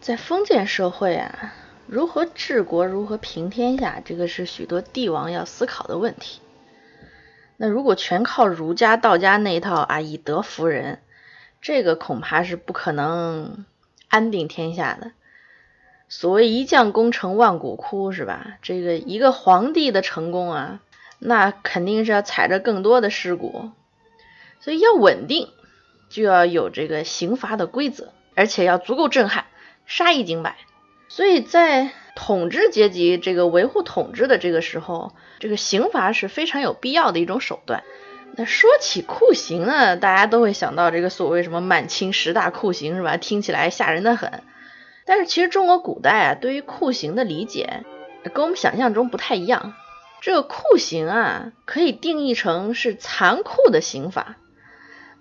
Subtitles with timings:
[0.00, 1.52] 在封建社会啊，
[1.86, 6.40] 如何治国、如何平天下，这个是许多帝王要思考的问题。
[7.58, 11.00] 那如果全靠儒家、道家那一套啊，以德服人，
[11.60, 13.66] 这个恐怕是不可能
[14.08, 15.12] 安定天下的。
[16.08, 18.56] 所谓一将功成万骨枯，是吧？
[18.62, 20.80] 这个一个皇帝的成功啊，
[21.18, 23.70] 那肯定是要踩着更多的尸骨。
[24.60, 25.50] 所以要稳定，
[26.08, 29.44] 就要有这个刑罚的规则，而且要足够震撼，
[29.90, 30.56] 杀一儆百。
[31.08, 37.82] 所以在统治阶级这个维护统治的这个时候，这个刑罚是非常有必要的一种手段。
[38.36, 43.16] 那说起酷刑呢，大家都会想到这个所谓什么满清十大酷刑是吧？
[43.16, 44.44] 听起来吓人的很。
[45.04, 47.82] 但是其实中国古代啊，对于酷刑的理解
[48.32, 49.74] 跟我们想象中不太一样。
[50.20, 54.36] 这个酷刑啊，可以定义成是残酷的刑罚。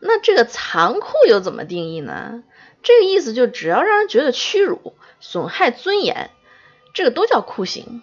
[0.01, 2.43] 那这个残酷又怎么定义呢？
[2.81, 6.29] 这个意思就只要让人觉得屈辱、损害尊严，
[6.93, 8.01] 这个都叫酷刑。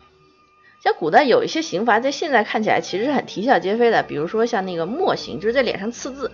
[0.82, 6.30] 像古代有一些刑罚，在现在看起来其实是很啼笑皆非的，比如说像那个墨刑，就是在脸上刺字。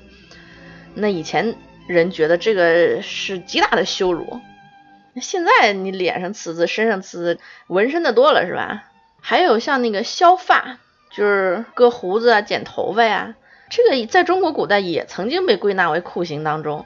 [0.94, 4.40] 那以前人觉得这个是极大的羞辱，
[5.14, 8.84] 那现在你脸上刺字、身上刺字，纹身的多了是吧？
[9.20, 10.78] 还有像那个削发，
[11.12, 13.36] 就是割胡子啊、剪头发呀。
[13.74, 16.84] 这个在中国古代也曾经被归纳为酷刑当中，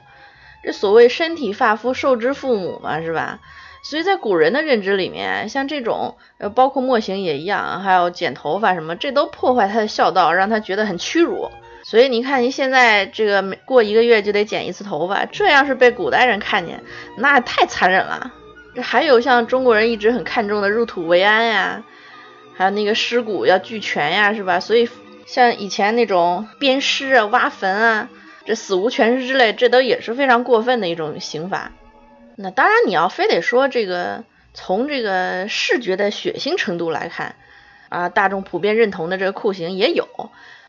[0.63, 3.41] 这所谓身体发肤受之父母嘛，是吧？
[3.83, 11.51] 所以在古人的认知里面，像这种呃，包括墨刑也一样，还有剪头发什么，这都破坏他的孝道，让他觉得很屈辱。
[11.83, 16.81] 所以你看，你现在这个每过一个月就得剪一次头发，这要是被古代人看见，
[17.17, 18.31] 那太残忍了。
[18.75, 21.83] 这还有像中国人一直很看重的入土为安呀，
[22.55, 24.61] 还有那个尸骨要俱全呀，是吧？
[24.61, 24.87] 所以。
[25.27, 28.09] 像以前那种鞭尸啊、挖坟啊，
[28.45, 31.73] 这死无全尸之类，这都也是非常过分的一种刑罚。
[32.37, 37.35] 那当然，你要非得说这个从这个视觉的血腥程度来看
[37.89, 40.07] 啊，大众普遍认同的这个酷刑也有，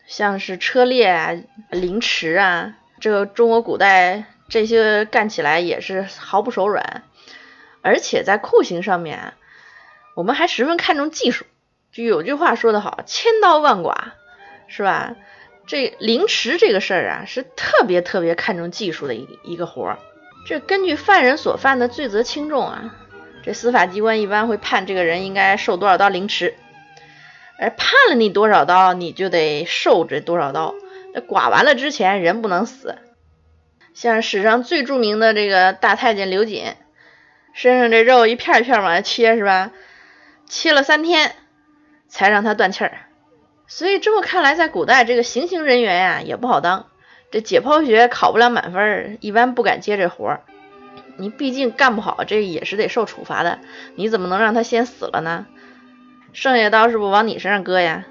[0.07, 1.31] 像是车裂啊、
[1.71, 7.05] 凌迟啊，这个中国古代这些干起来也是毫不手软。
[7.81, 9.35] 而且在酷刑上面，
[10.17, 11.45] 我们还十分看重技术。
[11.93, 14.15] 就有句话说得好，千刀万剐。
[14.69, 15.17] 是吧？
[15.67, 19.99] 这凌迟这个事儿啊，是特别特别看重技术的一一个活儿。
[20.47, 22.95] 这根据犯人所犯的罪责轻重啊，
[23.43, 26.55] 这司法机关一般会判这个人应该受多少刀凌迟。
[27.59, 30.75] 而判了你多少刀，你就得受这多少刀。
[31.13, 32.97] 那剐完了之前，人不能死。
[33.95, 36.77] 像史上最著名的这个大太监刘瑾，
[37.53, 39.73] 身上这肉一片一片往下切，是吧？
[40.49, 41.35] 切了三天
[42.09, 43.08] 才让他断气儿。
[43.71, 46.87] 所以这么看来，在古代这个行刑人员呀也不好当，
[47.31, 50.41] 这解剖学考不了满分，一般不敢接这活儿。
[51.19, 53.59] 你毕竟干不好，这也是得受处罚的。
[53.95, 55.47] 你怎么能让他先死了呢？
[56.33, 58.07] 剩下刀是不往你身上割呀？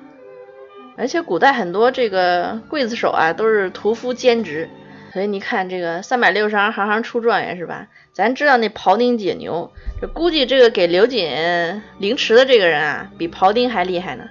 [0.96, 4.69] 而且古代很多这个刽子手啊都是屠夫兼职，
[5.12, 7.88] 所以你看这个三百六十行，行行出状元是吧？
[8.13, 14.25] 咱知道那庖丁解牛，这估计这个给刘瑾凌迟的这个人啊，比庖丁还厉害呢。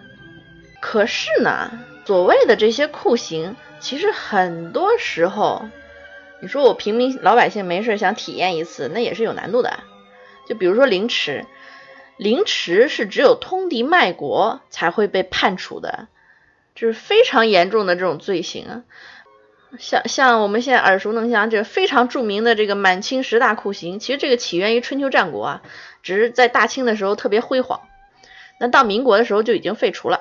[0.81, 1.71] 可是呢，
[2.05, 5.69] 所谓的这些酷刑，其实很多时候，
[6.41, 9.81] 你说我平民老百姓没事想体验一次，那也是有难度的。
[10.47, 11.45] 就比如说凌迟，
[12.17, 16.07] 凌迟是只有通敌卖国才会被判处的，
[16.75, 18.83] 就是非常严重的这种罪行啊。
[19.79, 25.63] 像像我们现在耳熟能详，这非常著名的这个满清十大酷刑，其实这个起源于春秋战国啊，
[26.03, 27.81] 只是在大清的时候特别辉煌，
[28.61, 30.16] 那到民国的时候就已经废除了。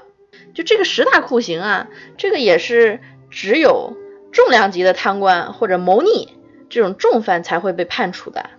[0.56, 3.00] 就这个十大酷刑啊，这个也是
[3.30, 3.96] 只有
[4.32, 6.30] 重量级的贪官或者谋逆
[6.70, 8.50] 这种重犯才会被判处的。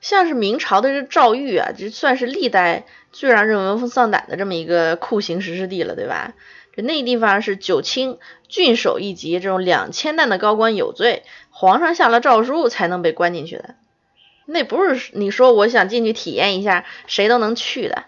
[0.00, 6.34] 像是明朝的这赵狱啊，就算是历代最让人闻风丧胆的这么一个酷刑实施地了，对吧？
[6.74, 8.18] 这那地方是九卿、
[8.48, 13.76] 郡守一级这种两千担的高官有罪，皇上下了诏书才能被关进去的。
[14.44, 18.04] 那不是你说我想进去体验一下，谁都能去的。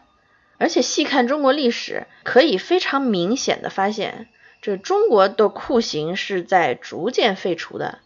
[0.58, 4.28] 而且细看中国历史，可以非常明显的发现，
[4.62, 7.98] 这中国的酷刑是在逐渐废除的，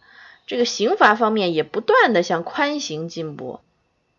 [0.47, 3.61] 这个刑罚方面也不断的向宽刑进步，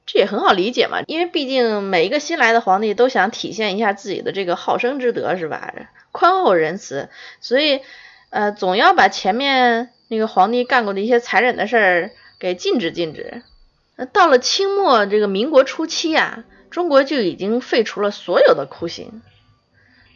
[0.07, 5.75] 这也很好理解嘛，因为毕竟每一个新来的皇帝都想体现一下自己的这个好生之德，是吧？
[6.11, 7.81] 宽厚仁慈，所以
[8.31, 13.43] 呃，总要把前面那个皇帝干过的一些残忍的事儿给禁止禁止。
[13.97, 16.45] 那到了清末这个民国初期啊。
[16.73, 19.21] 中国就已经废除了所有的酷刑，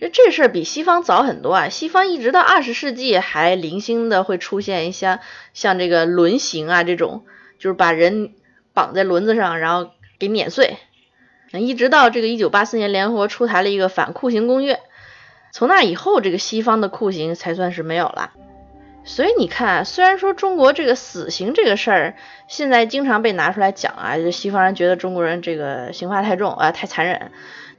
[0.01, 1.69] 这这事儿比西方早很多啊！
[1.69, 5.21] 西方一直到二十世纪还零星的会出现一些
[5.53, 7.25] 像这个轮刑啊这种，
[7.59, 8.33] 就是把人
[8.73, 10.79] 绑在轮子上，然后给碾碎。
[11.53, 14.81] 一直到这个一九八四年，联合国出台了一个反酷刑公约，
[15.53, 18.33] 从那以后，这个西方的酷刑才算是没有了。
[19.07, 22.15] 所以你看，虽然说中国这个死刑这个事儿，
[22.49, 27.31] 现在经常被拿出来讲啊，就西方人觉得中国人这个刑罚太重啊，太残忍。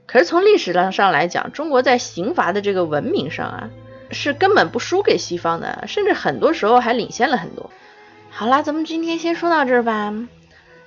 [0.05, 3.69] 可是从历史上上来讲，中国在刑罚的这个文明上啊，
[4.09, 7.69] 是根本不输给西方的，甚至很多时候还领先了很多。
[8.29, 10.13] 好啦，咱们今天先说到这儿吧。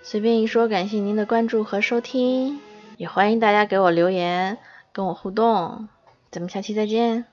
[0.02, 2.58] 随便一说，感谢您的关注和收听，
[2.96, 4.56] 也欢迎大家给我留言，
[4.92, 5.88] 跟我互动。
[6.30, 7.29] 咱们下期再见。